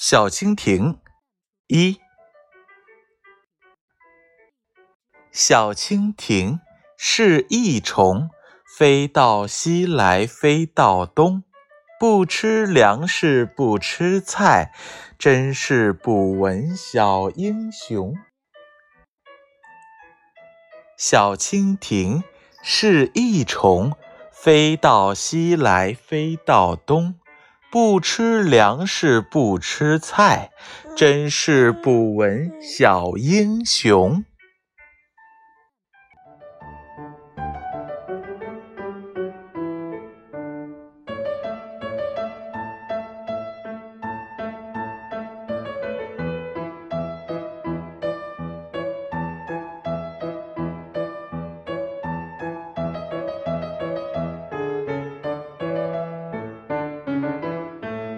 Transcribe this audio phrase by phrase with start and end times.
[0.00, 1.00] 小蜻蜓
[1.66, 1.98] 一，
[5.32, 6.60] 小蜻蜓
[6.96, 8.30] 是益虫，
[8.78, 11.42] 飞到西来飞到东，
[11.98, 14.72] 不吃粮食不吃菜，
[15.18, 18.14] 真是不闻小英雄。
[20.96, 22.22] 小蜻蜓
[22.62, 23.96] 是益虫，
[24.30, 27.17] 飞到西来飞到东。
[27.70, 30.50] 不吃粮食，不吃菜，
[30.96, 34.24] 真是不闻小英雄。